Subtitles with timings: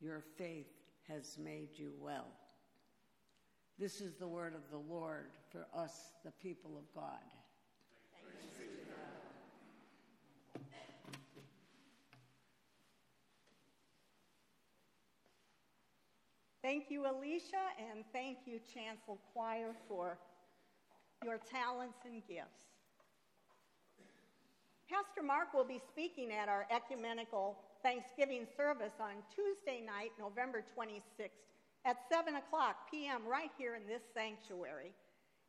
[0.00, 0.66] Your faith
[1.08, 2.28] has made you well.
[3.78, 7.20] This is the word of the Lord for us, the people of God.
[16.62, 17.56] Thank you, Alicia,
[17.90, 20.18] and thank you, Chancel Choir, for
[21.24, 22.64] your talents and gifts.
[24.90, 31.30] Pastor Mark will be speaking at our ecumenical Thanksgiving service on Tuesday night, November 26th
[31.84, 33.22] at 7 o'clock p.m.
[33.26, 34.92] right here in this sanctuary.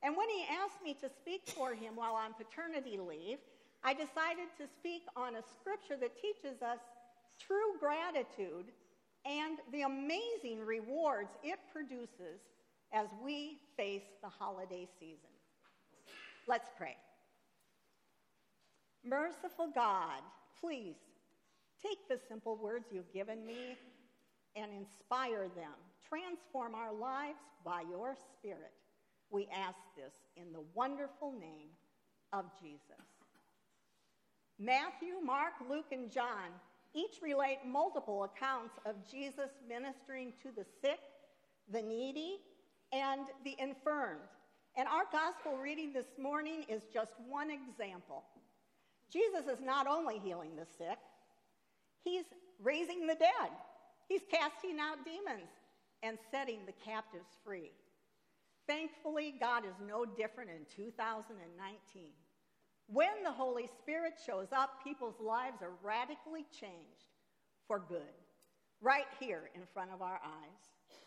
[0.03, 3.37] And when he asked me to speak for him while on paternity leave,
[3.83, 6.79] I decided to speak on a scripture that teaches us
[7.39, 8.71] true gratitude
[9.25, 12.41] and the amazing rewards it produces
[12.93, 15.29] as we face the holiday season.
[16.47, 16.95] Let's pray.
[19.03, 20.21] Merciful God,
[20.59, 20.95] please
[21.81, 23.77] take the simple words you've given me
[24.55, 25.73] and inspire them.
[26.07, 28.73] Transform our lives by your Spirit.
[29.29, 31.69] We ask this in the wonderful name
[32.33, 32.81] of Jesus.
[34.59, 36.51] Matthew, Mark, Luke, and John
[36.93, 40.99] each relate multiple accounts of Jesus ministering to the sick,
[41.71, 42.39] the needy,
[42.91, 44.19] and the infirmed.
[44.75, 48.23] And our gospel reading this morning is just one example.
[49.11, 50.97] Jesus is not only healing the sick,
[52.03, 52.25] he's
[52.61, 53.51] raising the dead.
[54.07, 55.49] He's casting out demons
[56.03, 57.71] and setting the captives free.
[58.67, 62.03] Thankfully, God is no different in 2019.
[62.87, 67.11] When the Holy Spirit shows up, people's lives are radically changed
[67.67, 68.13] for good,
[68.81, 70.97] right here in front of our eyes.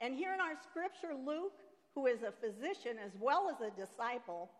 [0.00, 1.60] And here in our scripture, Luke,
[1.94, 4.50] who is a physician as well as a disciple,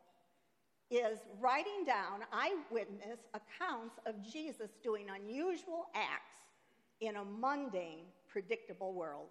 [0.93, 6.37] is writing down eyewitness accounts of Jesus doing unusual acts
[7.01, 9.29] in a mundane, predictable world.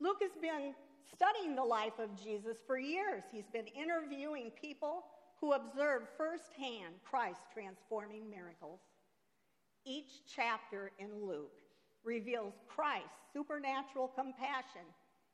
[0.00, 0.74] Luke has been
[1.14, 3.22] studying the life of Jesus for years.
[3.32, 5.04] He's been interviewing people
[5.40, 8.80] who observed firsthand Christ transforming miracles.
[9.86, 11.56] Each chapter in Luke
[12.04, 14.84] reveals Christ's supernatural compassion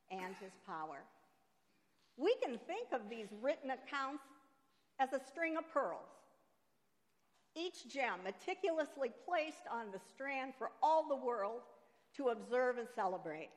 [0.09, 1.03] and his power.
[2.15, 4.23] We can think of these written accounts
[4.99, 6.17] as a string of pearls
[7.57, 11.61] each gem meticulously placed on the strand for all the world
[12.15, 13.49] to observe and celebrate.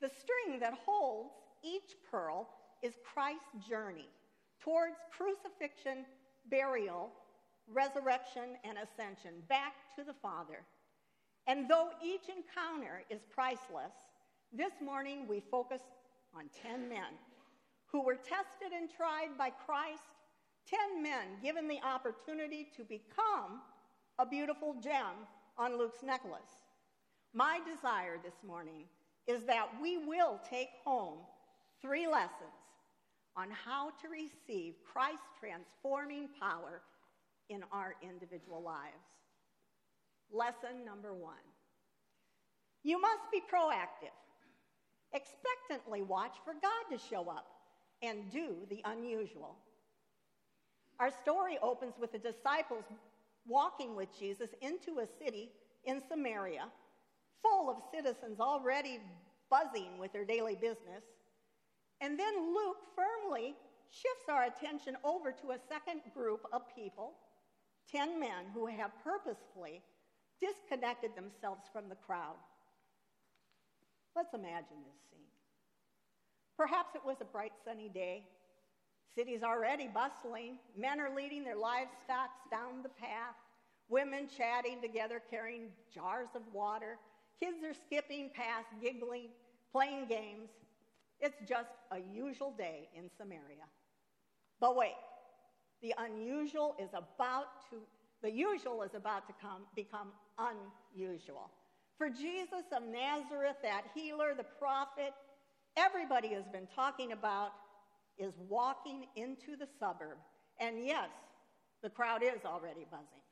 [0.00, 2.48] The string that holds each pearl
[2.82, 4.08] is Christ's journey
[4.62, 6.06] towards crucifixion,
[6.50, 7.10] burial,
[7.66, 10.62] resurrection, and ascension back to the Father.
[11.46, 13.92] And though each encounter is priceless,
[14.52, 15.80] this morning we focus
[16.34, 17.18] on 10 men
[17.86, 20.02] who were tested and tried by Christ
[20.70, 23.60] 10 men given the opportunity to become
[24.18, 25.26] a beautiful gem
[25.58, 26.62] on Luke's necklace.
[27.34, 28.84] My desire this morning
[29.26, 31.18] is that we will take home
[31.82, 32.30] three lessons
[33.36, 36.82] on how to receive Christ's transforming power
[37.48, 38.94] in our individual lives.
[40.32, 41.34] Lesson number one
[42.82, 44.16] you must be proactive.
[45.12, 47.46] Expectantly watch for God to show up
[48.02, 49.56] and do the unusual.
[51.00, 52.84] Our story opens with the disciples
[53.46, 55.50] walking with Jesus into a city
[55.84, 56.68] in Samaria,
[57.42, 59.00] full of citizens already
[59.50, 61.02] buzzing with their daily business.
[62.02, 63.54] And then Luke firmly
[63.90, 67.14] shifts our attention over to a second group of people,
[67.90, 69.80] 10 men who have purposefully
[70.38, 72.36] disconnected themselves from the crowd.
[74.14, 75.26] Let's imagine this scene.
[76.58, 78.26] Perhaps it was a bright sunny day.
[79.14, 80.58] City's already bustling.
[80.76, 83.34] Men are leading their livestock down the path.
[83.88, 86.96] Women chatting together, carrying jars of water.
[87.40, 89.28] Kids are skipping past, giggling,
[89.72, 90.50] playing games.
[91.20, 93.66] It's just a usual day in Samaria.
[94.60, 94.94] But wait,
[95.82, 97.76] the unusual is about to,
[98.22, 100.08] the usual is about to come, become
[100.38, 101.50] unusual.
[101.98, 105.12] For Jesus of Nazareth, that healer, the prophet,
[105.76, 107.52] everybody has been talking about,
[108.18, 110.18] is walking into the suburb.
[110.58, 111.08] And yes,
[111.82, 113.24] the crowd is already buzzing.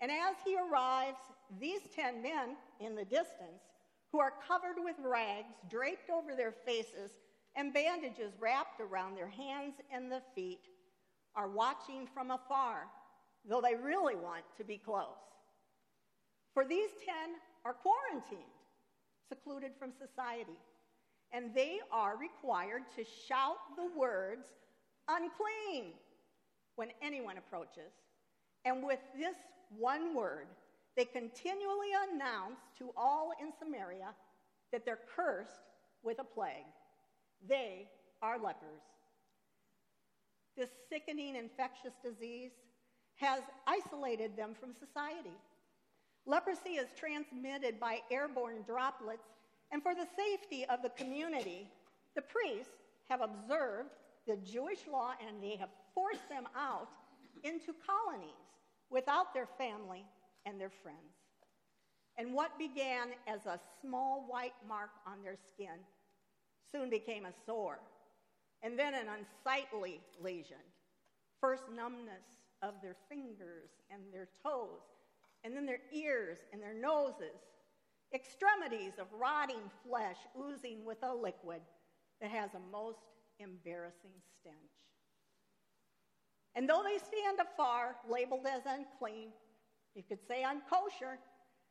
[0.00, 1.16] And as he arrives,
[1.58, 3.62] these ten men in the distance,
[4.12, 7.10] who are covered with rags draped over their faces
[7.56, 10.60] and bandages wrapped around their hands and the feet,
[11.34, 12.84] are watching from afar,
[13.48, 15.16] though they really want to be close.
[16.54, 18.40] For these ten are quarantined,
[19.28, 20.58] secluded from society,
[21.32, 24.46] and they are required to shout the words
[25.08, 25.92] unclean
[26.76, 27.92] when anyone approaches.
[28.64, 29.36] And with this
[29.76, 30.46] one word,
[30.96, 34.14] they continually announce to all in Samaria
[34.72, 35.70] that they're cursed
[36.02, 36.66] with a plague.
[37.48, 37.88] They
[38.22, 38.82] are lepers.
[40.56, 42.52] This sickening infectious disease
[43.16, 45.36] has isolated them from society.
[46.26, 49.28] Leprosy is transmitted by airborne droplets,
[49.72, 51.68] and for the safety of the community,
[52.14, 52.72] the priests
[53.08, 53.90] have observed
[54.26, 56.88] the Jewish law and they have forced them out
[57.44, 58.30] into colonies
[58.90, 60.04] without their family
[60.44, 60.98] and their friends.
[62.18, 65.78] And what began as a small white mark on their skin
[66.72, 67.78] soon became a sore,
[68.62, 70.56] and then an unsightly lesion.
[71.40, 72.24] First, numbness
[72.62, 74.80] of their fingers and their toes,
[75.44, 77.38] and then their ears and their noses,
[78.14, 81.60] extremities of rotting flesh oozing with a liquid
[82.20, 82.98] that has a most
[83.38, 84.54] embarrassing stench.
[86.54, 89.28] And though they stand afar, labeled as unclean,
[89.94, 91.16] you could say unkosher,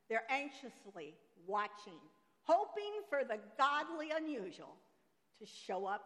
[0.10, 1.16] they're anxiously
[1.48, 2.00] watching,
[2.44, 4.76] hoping for the godly unusual
[5.40, 6.04] to show up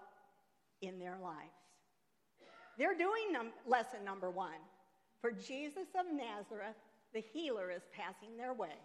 [0.81, 1.51] in their lives.
[2.77, 4.61] They're doing num- lesson number one.
[5.21, 6.77] For Jesus of Nazareth,
[7.13, 8.77] the healer is passing their way.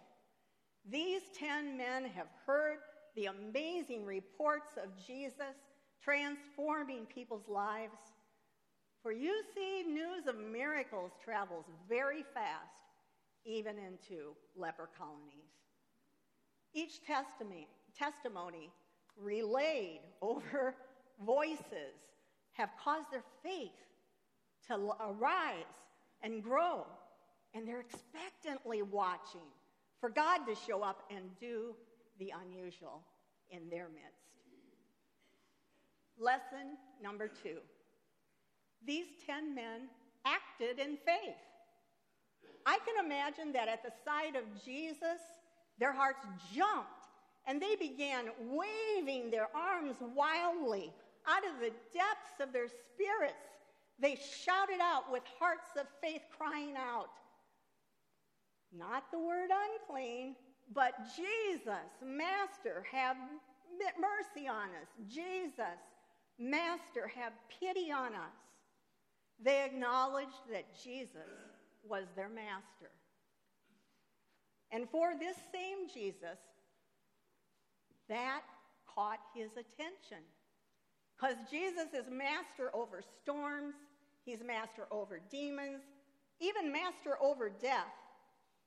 [0.89, 2.77] These ten men have heard
[3.15, 5.55] the amazing reports of Jesus
[6.03, 7.97] transforming people's lives.
[9.01, 12.83] For you see, news of miracles travels very fast,
[13.45, 15.55] even into leper colonies.
[16.73, 17.67] Each testimony,
[17.97, 18.69] testimony
[19.17, 20.75] relayed over
[21.25, 21.95] voices
[22.53, 23.71] have caused their faith
[24.67, 25.63] to arise
[26.21, 26.85] and grow.
[27.53, 29.47] And they're expectantly watching
[29.99, 31.75] for God to show up and do
[32.19, 33.01] the unusual
[33.49, 34.25] in their midst.
[36.17, 37.57] Lesson number two
[38.85, 39.89] these 10 men
[40.25, 41.35] acted in faith.
[42.65, 45.21] I can imagine that at the sight of Jesus,
[45.79, 46.89] their hearts jumped
[47.47, 50.91] and they began waving their arms wildly
[51.27, 53.33] out of the depths of their spirits.
[53.99, 57.09] They shouted out with hearts of faith, crying out,
[58.77, 60.35] not the word unclean,
[60.73, 63.17] but Jesus, Master, have
[63.99, 64.89] mercy on us.
[65.07, 65.79] Jesus,
[66.39, 68.35] Master, have pity on us.
[69.41, 71.29] They acknowledged that Jesus
[71.87, 72.91] was their master.
[74.71, 76.39] And for this same Jesus,
[78.09, 78.41] that
[78.93, 80.23] caught his attention.
[81.15, 83.75] Because Jesus is master over storms,
[84.25, 85.81] he's master over demons,
[86.39, 87.93] even master over death.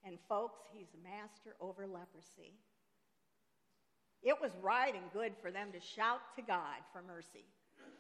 [0.09, 2.55] And folks, he's a master over leprosy.
[4.23, 7.45] It was right and good for them to shout to God for mercy.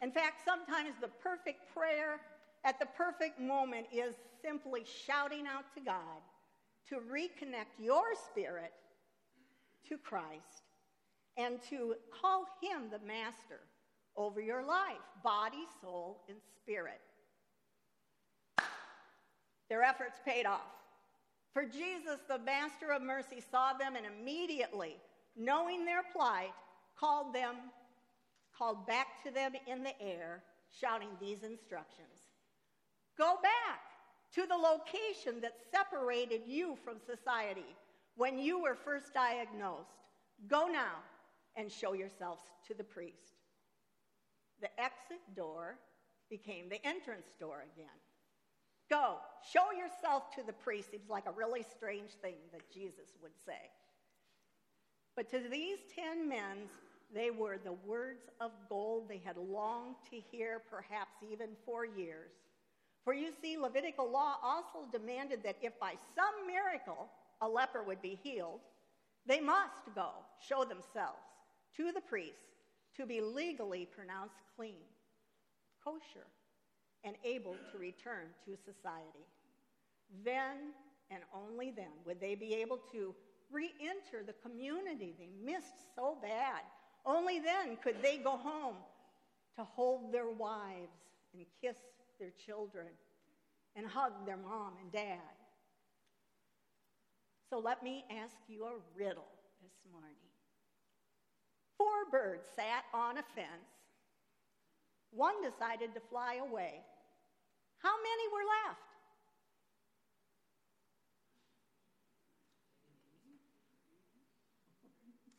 [0.00, 2.20] In fact, sometimes the perfect prayer
[2.64, 6.22] at the perfect moment is simply shouting out to God
[6.88, 8.72] to reconnect your spirit
[9.86, 10.64] to Christ
[11.36, 13.60] and to call him the master
[14.16, 17.00] over your life, body, soul, and spirit.
[19.68, 20.62] Their efforts paid off.
[21.58, 24.94] For Jesus, the Master of Mercy, saw them and immediately,
[25.36, 26.52] knowing their plight,
[26.96, 27.56] called them,
[28.56, 30.44] called back to them in the air,
[30.80, 32.22] shouting these instructions
[33.16, 33.80] Go back
[34.36, 37.74] to the location that separated you from society
[38.14, 39.90] when you were first diagnosed.
[40.46, 41.02] Go now
[41.56, 43.34] and show yourselves to the priest.
[44.60, 45.76] The exit door
[46.30, 47.88] became the entrance door again.
[48.90, 49.16] Go,
[49.52, 53.70] show yourself to the priest seems like a really strange thing that Jesus would say.
[55.14, 56.68] But to these ten men,
[57.14, 62.32] they were the words of gold they had longed to hear, perhaps even for years.
[63.04, 67.08] For you see, Levitical law also demanded that if by some miracle
[67.40, 68.60] a leper would be healed,
[69.26, 70.10] they must go
[70.46, 71.18] show themselves
[71.76, 72.56] to the priest
[72.96, 74.84] to be legally pronounced clean,
[75.84, 76.26] kosher,
[77.04, 79.26] and able to return to society.
[80.24, 80.72] Then
[81.10, 83.14] and only then would they be able to
[83.50, 86.60] re enter the community they missed so bad.
[87.06, 88.76] Only then could they go home
[89.56, 90.98] to hold their wives
[91.34, 91.76] and kiss
[92.18, 92.86] their children
[93.76, 95.18] and hug their mom and dad.
[97.48, 99.28] So let me ask you a riddle
[99.62, 100.16] this morning.
[101.78, 103.77] Four birds sat on a fence.
[105.10, 106.80] One decided to fly away.
[107.78, 108.80] How many were left?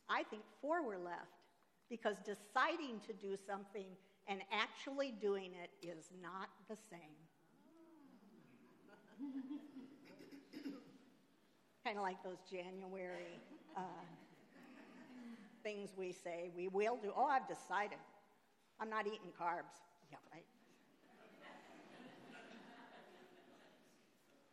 [0.08, 1.38] I think four were left
[1.88, 3.86] because deciding to do something
[4.26, 7.00] and actually doing it is not the same.
[11.84, 13.38] kind of like those January
[13.76, 13.80] uh,
[15.62, 16.50] things we say.
[16.56, 17.98] We will do, oh, I've decided.
[18.80, 19.76] I'm not eating carbs.
[20.10, 20.44] Yeah, right.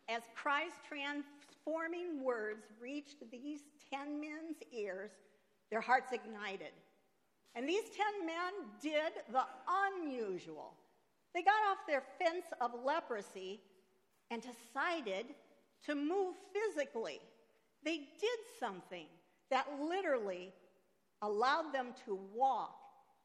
[0.08, 5.10] As Christ's transforming words reached these ten men's ears,
[5.70, 6.72] their hearts ignited.
[7.54, 9.44] And these ten men did the
[9.96, 10.74] unusual.
[11.34, 13.60] They got off their fence of leprosy
[14.30, 15.26] and decided
[15.86, 17.20] to move physically.
[17.84, 19.06] They did something
[19.50, 20.52] that literally
[21.22, 22.76] allowed them to walk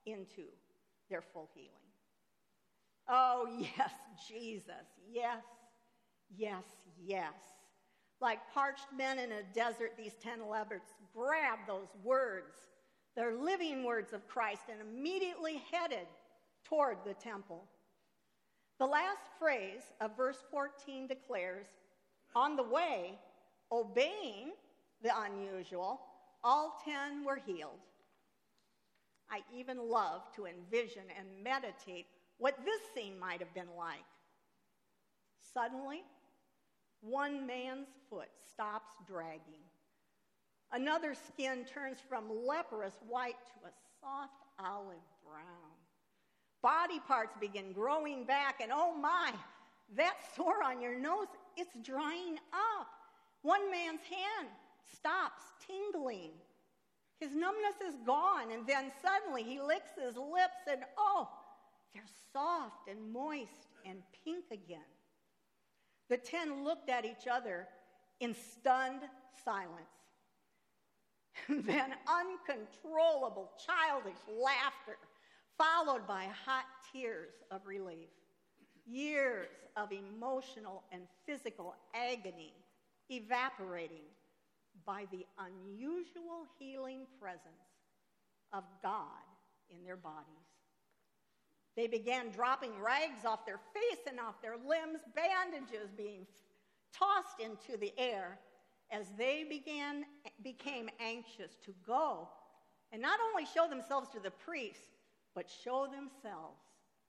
[0.05, 0.43] into
[1.13, 1.69] their full healing.
[3.07, 3.91] Oh, yes,
[4.27, 4.87] Jesus.
[5.11, 5.43] Yes,
[6.35, 6.63] yes,
[7.05, 7.33] yes.
[8.19, 10.81] Like parched men in a desert, these ten lepers
[11.15, 12.55] grabbed those words,
[13.15, 16.07] their living words of Christ, and immediately headed
[16.65, 17.63] toward the temple.
[18.79, 21.67] The last phrase of verse 14 declares,
[22.35, 23.19] On the way,
[23.71, 24.53] obeying
[25.03, 25.99] the unusual,
[26.43, 27.81] all ten were healed.
[29.29, 34.05] I even love to envision and meditate what this scene might have been like.
[35.53, 36.03] Suddenly,
[37.01, 39.63] one man's foot stops dragging.
[40.71, 45.73] Another skin turns from leprous white to a soft olive brown.
[46.61, 49.31] Body parts begin growing back, and oh my,
[49.95, 51.27] that sore on your nose,
[51.57, 52.87] it's drying up.
[53.41, 54.47] One man's hand
[54.93, 56.31] stops tingling.
[57.19, 61.29] His numbness is gone, and then suddenly he licks his lips, and oh,
[61.93, 64.79] they're soft and moist and pink again.
[66.09, 67.67] The ten looked at each other
[68.19, 69.01] in stunned
[69.45, 69.89] silence.
[71.49, 74.97] then uncontrollable childish laughter,
[75.57, 78.09] followed by hot tears of relief.
[78.85, 82.53] Years of emotional and physical agony
[83.09, 84.03] evaporating
[84.85, 87.41] by the unusual healing presence
[88.51, 89.05] of God
[89.69, 90.27] in their bodies.
[91.75, 96.27] They began dropping rags off their face and off their limbs, bandages being
[96.95, 98.39] tossed into the air
[98.91, 100.05] as they began,
[100.43, 102.29] became anxious to go
[102.93, 104.99] and not only show themselves to the priests,
[105.33, 106.61] but show themselves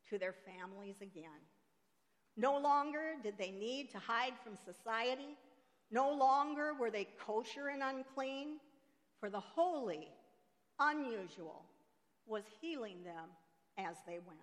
[0.09, 1.45] to their families again.
[2.37, 5.37] No longer did they need to hide from society.
[5.95, 8.57] No longer were they kosher and unclean,
[9.21, 10.09] for the holy,
[10.81, 11.63] unusual,
[12.27, 13.29] was healing them
[13.79, 14.41] as they went.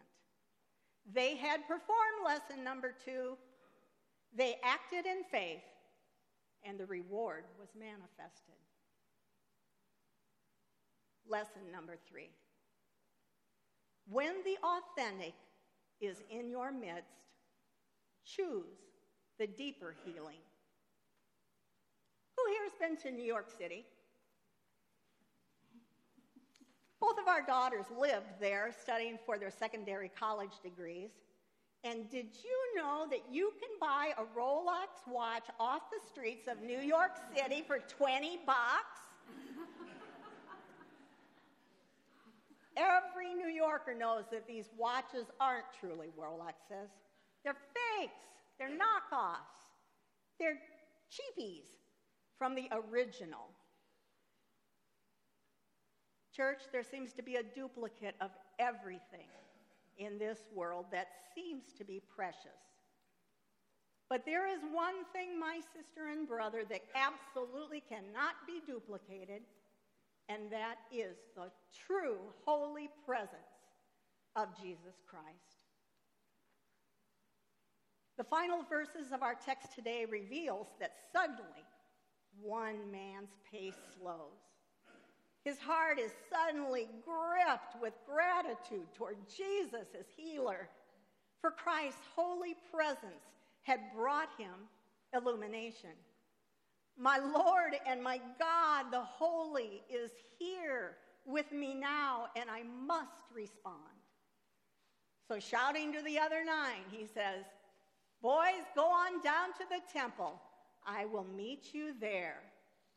[1.13, 3.36] They had performed lesson number two.
[4.34, 5.60] They acted in faith,
[6.63, 8.55] and the reward was manifested.
[11.27, 12.29] Lesson number three.
[14.10, 15.34] When the authentic
[16.00, 17.12] is in your midst,
[18.24, 18.79] choose
[19.38, 20.39] the deeper healing.
[22.80, 23.86] Been to New York City?
[27.00, 31.10] Both of our daughters lived there studying for their secondary college degrees.
[31.84, 36.62] And did you know that you can buy a Rolex watch off the streets of
[36.62, 38.58] New York City for 20 bucks?
[42.78, 46.90] Every New Yorker knows that these watches aren't truly Rolexes.
[47.44, 48.13] They're fakes,
[48.60, 49.66] they're knockoffs,
[50.40, 50.60] they're
[51.12, 51.81] cheapies
[52.38, 53.50] from the original.
[56.36, 59.28] Church, there seems to be a duplicate of everything
[59.98, 62.62] in this world that seems to be precious.
[64.10, 69.44] But there is one thing, my sister and brother, that absolutely cannot be duplicated,
[70.28, 71.52] and that is the
[71.88, 73.62] true holy presence
[74.36, 75.62] of Jesus Christ.
[78.18, 81.64] The final verses of our text today reveals that suddenly
[82.42, 84.40] one man's pace slows
[85.44, 90.70] His heart is suddenly gripped with gratitude toward Jesus as healer,
[91.42, 93.26] for Christ's holy presence
[93.64, 94.54] had brought him
[95.14, 95.92] illumination.
[96.98, 103.24] My Lord and my God, the Holy, is here with me now, and I must
[103.34, 103.78] respond.
[105.28, 107.46] So, shouting to the other nine, he says,
[108.22, 110.40] Boys, go on down to the temple.
[110.86, 112.42] I will meet you there,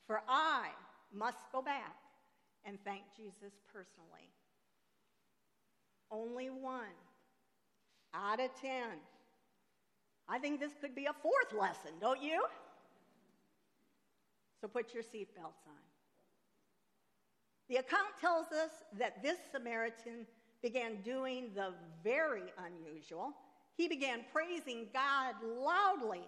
[0.06, 0.68] for I
[1.12, 1.96] must go back
[2.64, 4.28] and thank Jesus personally.
[6.10, 6.96] Only one
[8.14, 8.98] out of ten.
[10.28, 12.44] I think this could be a fourth lesson, don't you?
[14.60, 15.82] So put your seatbelts on.
[17.68, 20.26] The account tells us that this Samaritan
[20.62, 21.72] began doing the
[22.02, 23.34] very unusual.
[23.76, 26.22] He began praising God loudly,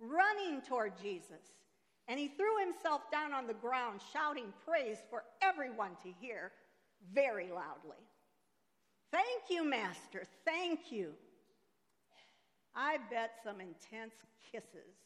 [0.00, 1.42] running toward Jesus.
[2.06, 6.52] And he threw himself down on the ground, shouting praise for everyone to hear
[7.12, 8.02] very loudly.
[9.10, 10.24] Thank you, Master.
[10.44, 11.12] Thank you.
[12.74, 14.14] I bet some intense
[14.50, 14.96] kisses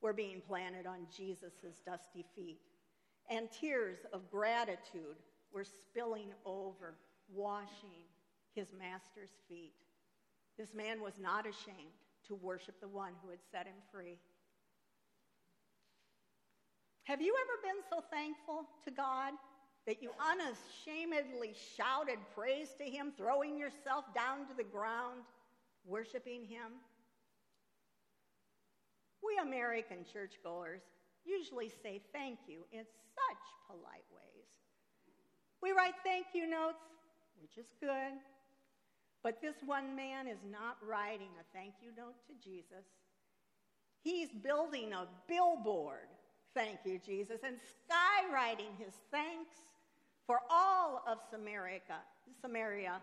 [0.00, 2.60] were being planted on Jesus' dusty feet,
[3.28, 5.16] and tears of gratitude
[5.52, 6.94] were spilling over,
[7.32, 8.06] washing
[8.54, 9.74] his master's feet.
[10.58, 11.92] This man was not ashamed
[12.26, 14.18] to worship the one who had set him free.
[17.04, 19.32] Have you ever been so thankful to God
[19.86, 25.22] that you unashamedly shouted praise to Him, throwing yourself down to the ground,
[25.84, 26.78] worshiping Him?
[29.22, 30.82] We American churchgoers
[31.24, 34.48] usually say thank you in such polite ways.
[35.62, 36.84] We write thank you notes,
[37.40, 38.16] which is good,
[39.22, 42.86] but this one man is not writing a thank you note to Jesus.
[44.02, 46.08] He's building a billboard,
[46.54, 49.56] thank you, Jesus, and skywriting his thanks
[50.26, 51.80] for all of Samaria,
[52.40, 53.00] Samaria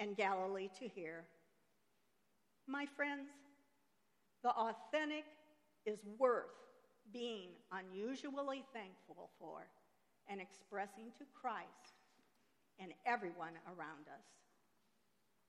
[0.00, 1.24] and Galilee to hear.
[2.66, 3.28] My friends,
[4.42, 5.24] the authentic
[5.86, 6.46] is worth
[7.12, 9.68] being unusually thankful for
[10.28, 11.94] and expressing to Christ
[12.80, 14.24] and everyone around us.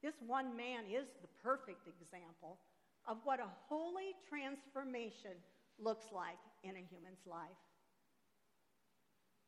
[0.04, 2.60] This one man is the perfect example
[3.08, 5.32] of what a holy transformation
[5.80, 7.62] looks like in a human's life.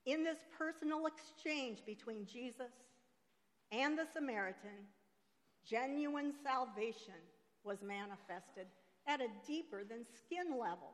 [0.06, 2.72] In this personal exchange between Jesus
[3.72, 4.88] and the Samaritan,
[5.66, 7.20] genuine salvation
[7.64, 8.68] was manifested
[9.08, 10.94] at a deeper than skin level.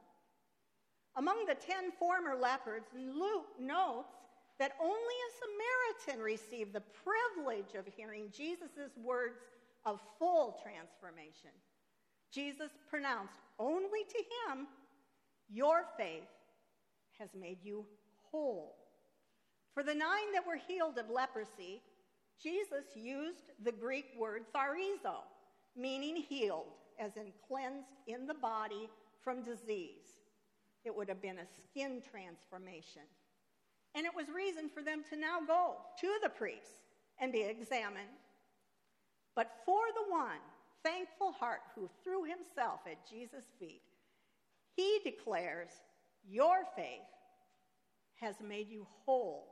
[1.16, 4.16] Among the ten former lepers, Luke notes
[4.58, 5.36] that only a
[6.08, 9.38] Samaritan received the privilege of hearing Jesus' words
[9.86, 11.52] of full transformation.
[12.32, 14.68] Jesus pronounced only to him,
[15.54, 16.24] Your faith
[17.20, 17.86] has made you
[18.32, 18.76] whole.
[19.76, 21.84] For the nine that were healed of leprosy,
[22.42, 25.22] Jesus used the Greek word katharizo,
[25.78, 28.90] meaning healed as in cleansed in the body
[29.24, 30.16] from disease.
[30.86, 33.04] It would have been a skin transformation.
[33.94, 36.82] And it was reason for them to now go to the priest
[37.20, 38.10] and be examined.
[39.36, 40.42] But for the one
[40.84, 43.84] thankful heart who threw himself at Jesus' feet,
[44.76, 45.70] he declares,
[46.28, 47.02] Your faith
[48.16, 49.50] has made you whole.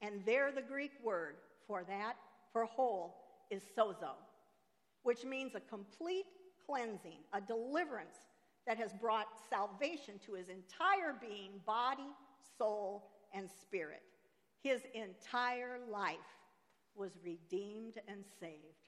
[0.00, 2.16] And there, the Greek word for that,
[2.52, 3.16] for whole,
[3.50, 4.12] is sozo,
[5.02, 6.26] which means a complete
[6.66, 8.16] cleansing, a deliverance
[8.66, 12.10] that has brought salvation to his entire being, body,
[12.58, 14.02] soul, and spirit.
[14.62, 16.16] His entire life
[16.94, 18.87] was redeemed and saved.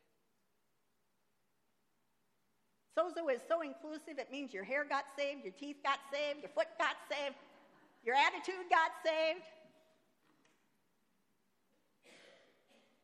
[2.97, 6.51] Sozo is so inclusive, it means your hair got saved, your teeth got saved, your
[6.51, 7.37] foot got saved,
[8.05, 9.45] your attitude got saved.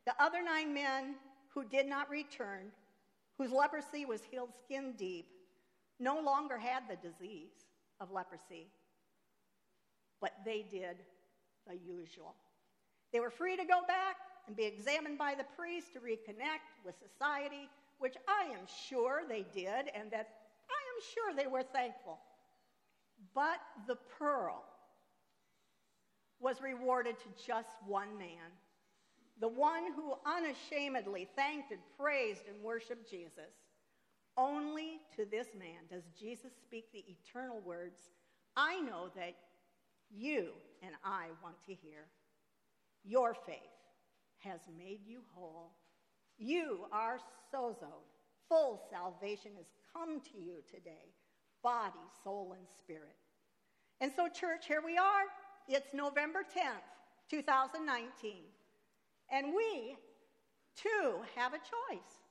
[0.05, 1.15] The other nine men
[1.53, 2.71] who did not return
[3.37, 5.27] whose leprosy was healed skin deep,
[5.99, 7.65] no longer had the disease
[7.99, 8.67] of leprosy,
[10.21, 10.97] but they did
[11.67, 12.35] the usual.
[13.13, 16.95] They were free to go back and be examined by the priest to reconnect with
[16.97, 20.29] society, which I am sure they did, and that
[20.69, 22.19] I am sure they were thankful.
[23.33, 24.63] But the pearl
[26.39, 28.51] was rewarded to just one man
[29.39, 33.53] the one who unashamedly thanked and praised and worshiped Jesus.
[34.35, 38.09] Only to this man does Jesus speak the eternal words
[38.55, 39.35] I know that
[40.09, 40.49] you
[40.81, 42.07] and I want to hear.
[43.03, 43.57] Your faith
[44.39, 45.73] has made you whole.
[46.37, 47.19] You are
[47.53, 48.03] sozo.
[48.49, 51.13] Full salvation has come to you today
[51.63, 53.15] body, soul, and spirit.
[53.99, 55.25] And so, church, here we are.
[55.67, 56.85] It's November 10th.
[57.29, 58.43] 2019.
[59.31, 59.97] And we,
[60.75, 62.21] too, have a choice.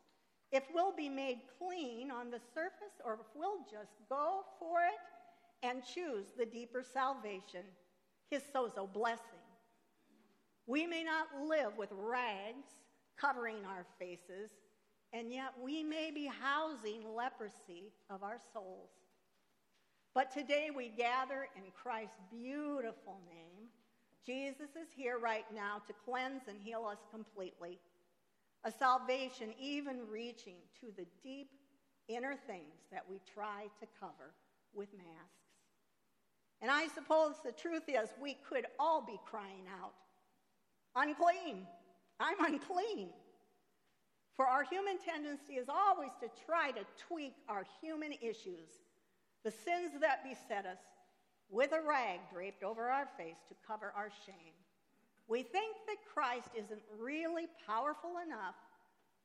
[0.53, 5.67] If we'll be made clean on the surface or if we'll just go for it
[5.67, 7.63] and choose the deeper salvation,
[8.31, 9.23] his sozo blessing.
[10.67, 12.67] We may not live with rags
[13.21, 14.51] covering our faces,
[15.13, 18.91] and yet we may be housing leprosy of our souls.
[20.15, 23.69] But today we gather in Christ's beautiful name.
[24.25, 27.79] Jesus is here right now to cleanse and heal us completely.
[28.65, 31.51] A salvation even reaching to the deep
[32.09, 34.33] inner things that we try to cover
[34.75, 35.47] with masks.
[36.63, 39.93] And I suppose the truth is we could all be crying out,
[40.95, 41.67] unclean,
[42.21, 43.11] I'm unclean.
[44.37, 48.69] For our human tendency is always to try to tweak our human issues
[49.45, 50.83] the sins that beset us,
[51.49, 54.59] with a rag draped over our face to cover our shame.
[55.29, 58.59] We think that Christ isn't really powerful enough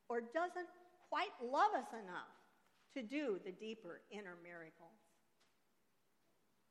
[0.08, 0.70] or doesn't
[1.10, 2.32] quite love us enough
[2.94, 5.02] to do the deeper inner miracles.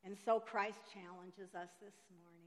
[0.04, 2.39] And so Christ challenges us this morning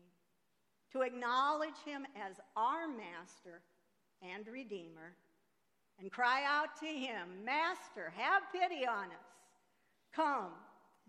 [0.93, 3.62] to acknowledge him as our master
[4.21, 5.15] and redeemer
[5.99, 9.34] and cry out to him, Master, have pity on us.
[10.15, 10.53] Come,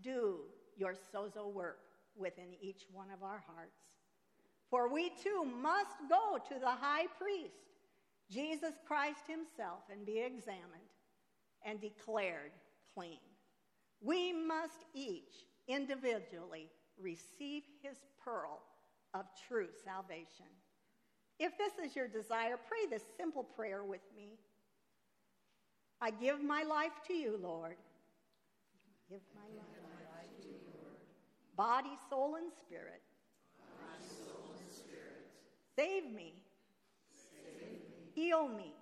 [0.03, 0.41] do
[0.77, 1.79] your sozo work
[2.17, 3.79] within each one of our hearts.
[4.71, 7.55] For we too must go to the high priest,
[8.31, 10.91] Jesus Christ himself, and be examined
[11.65, 12.53] and declared
[12.95, 13.19] clean.
[14.01, 18.61] We must each individually receive his pearl
[19.15, 20.47] of true salvation.
[21.39, 24.39] If this is your desire, pray this simple prayer with me.
[26.01, 27.77] I give my life to you, Lord.
[29.09, 29.65] Give my life
[31.57, 33.03] body, soul, and spirit.
[33.79, 35.31] Body, soul, and spirit.
[35.77, 36.35] Save me.
[37.13, 37.79] Save me.
[38.15, 38.75] Heal me.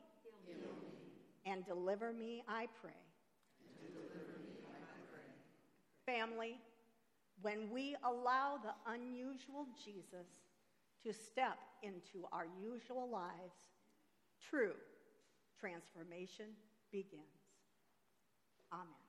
[0.46, 1.52] Heal me.
[1.52, 2.92] And deliver me, I pray.
[3.60, 4.80] And deliver me, I
[5.12, 6.16] pray.
[6.16, 6.58] Family,
[7.42, 10.26] when we allow the unusual Jesus
[11.04, 13.58] to step into our usual lives,
[14.50, 14.74] true
[15.58, 16.46] transformation
[16.90, 17.22] begins.
[18.72, 19.01] Amen.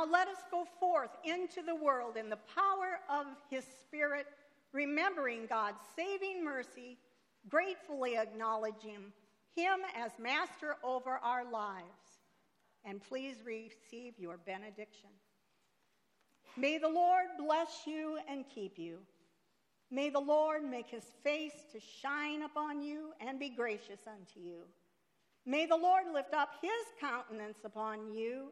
[0.00, 4.26] Now let us go forth into the world in the power of his Spirit,
[4.72, 6.96] remembering God's saving mercy,
[7.50, 9.12] gratefully acknowledging
[9.54, 11.84] him as master over our lives.
[12.82, 15.10] And please receive your benediction.
[16.56, 19.00] May the Lord bless you and keep you.
[19.90, 24.62] May the Lord make his face to shine upon you and be gracious unto you.
[25.44, 28.50] May the Lord lift up his countenance upon you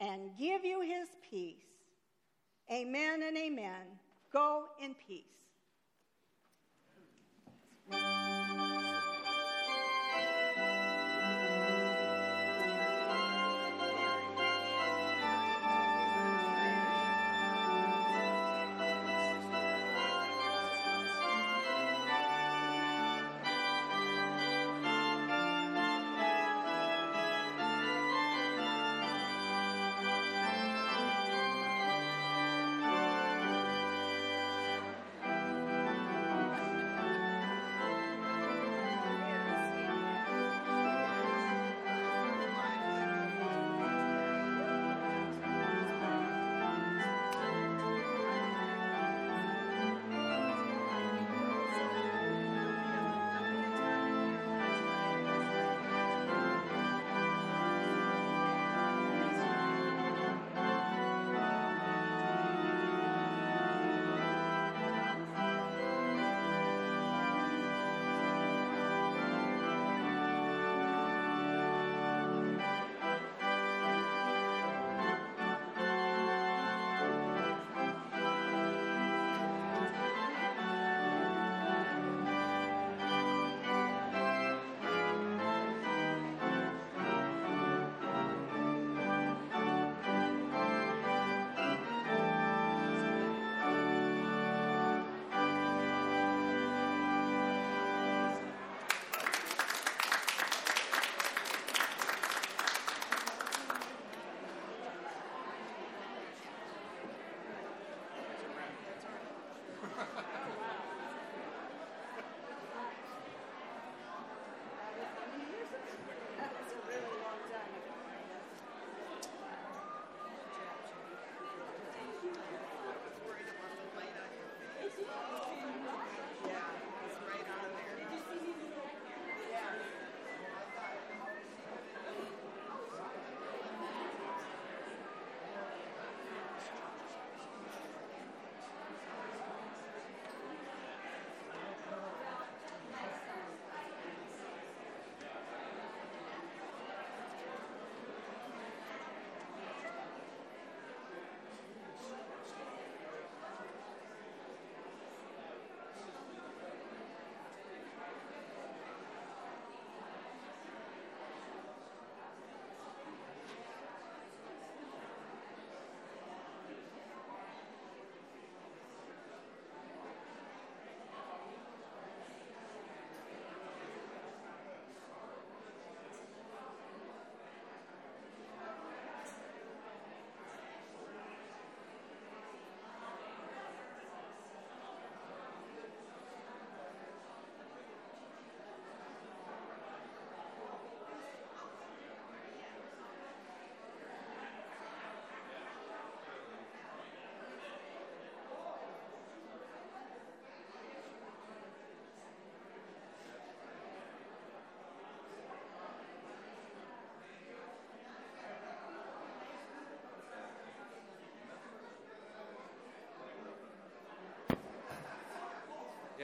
[0.00, 1.56] and give you his peace.
[2.70, 3.98] Amen and amen.
[4.32, 5.24] Go in peace.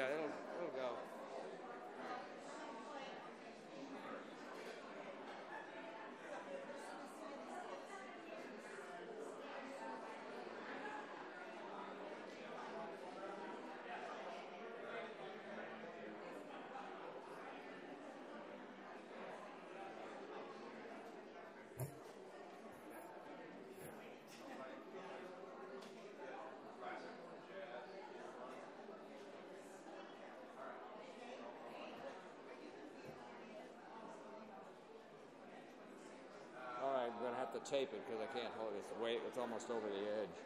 [0.05, 0.89] Yeah, it'll, it'll go.
[36.85, 38.85] All right, I'm gonna have to tape it because I can't hold it.
[38.85, 40.37] It's way, it's almost over the edge.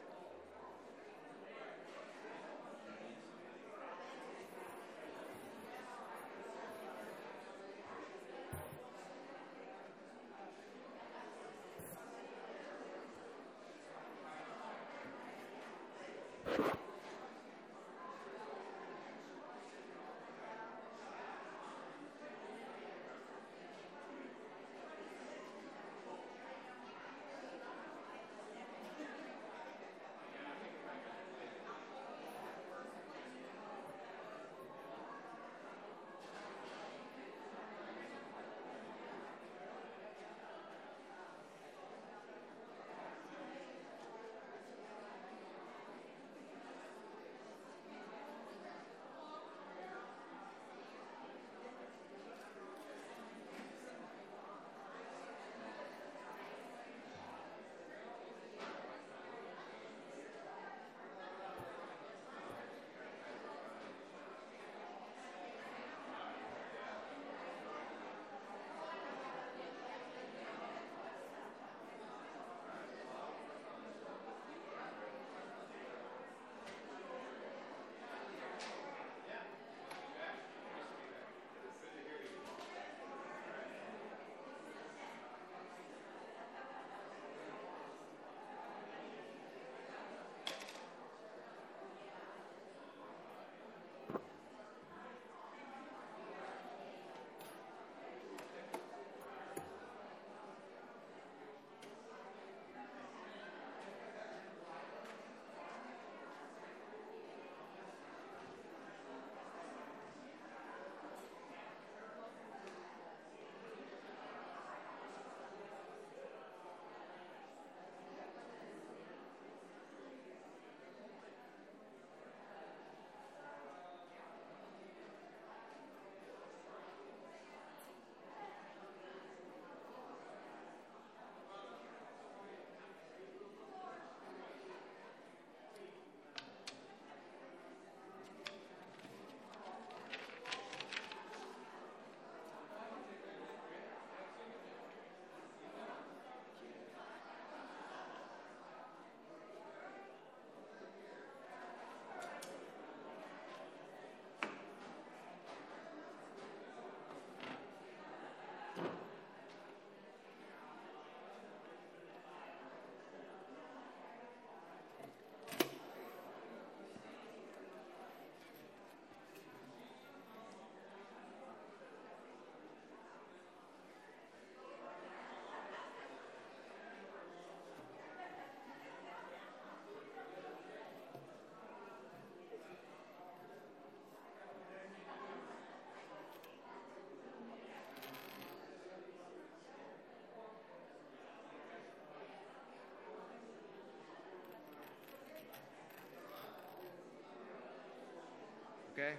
[198.99, 199.15] Okay?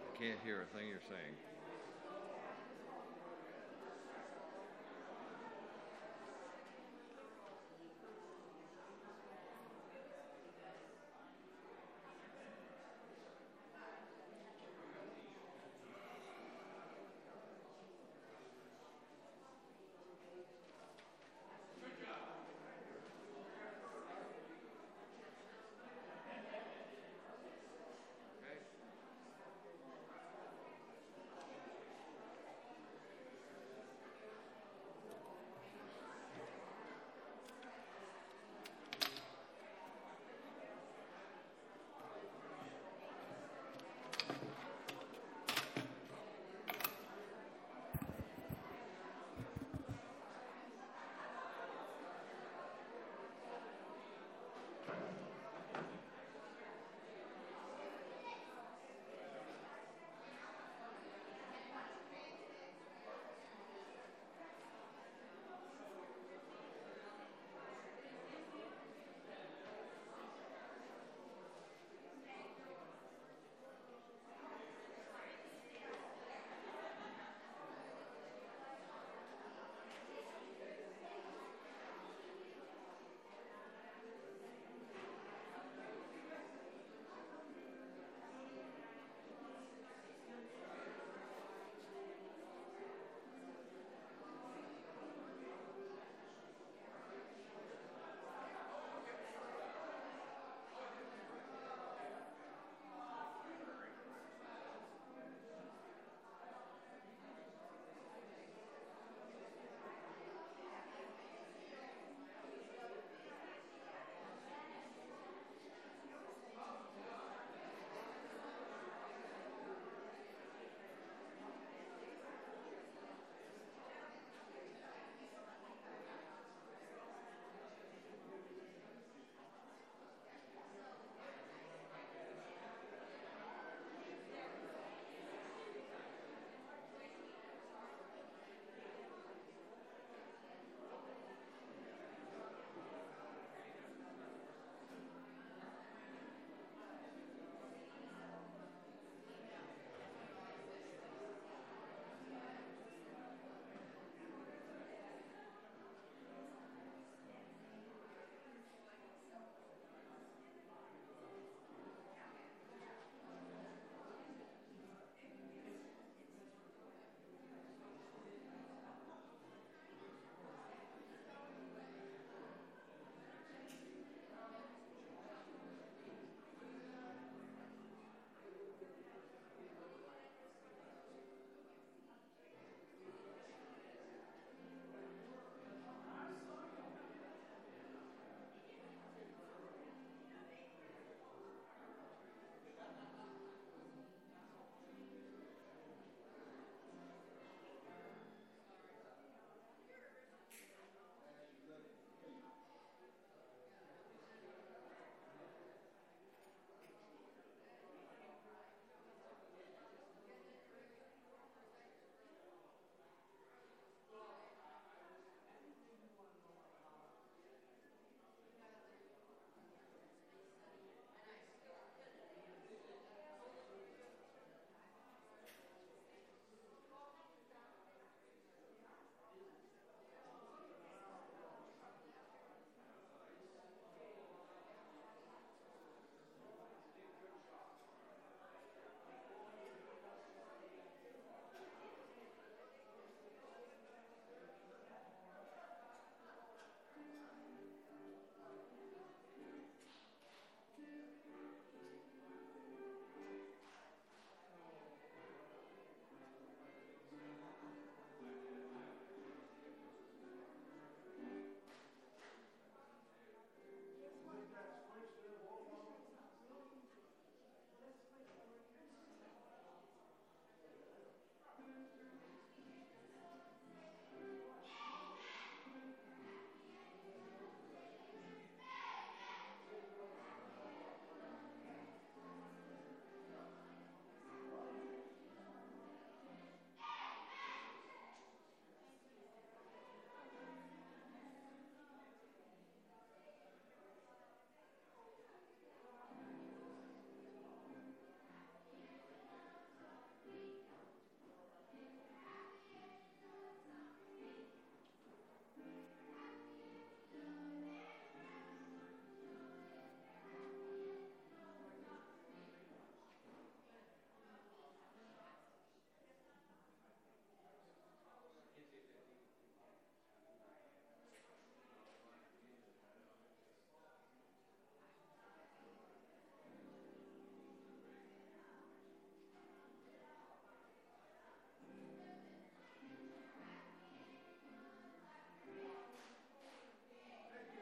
[0.00, 1.57] I can't hear a thing you're saying.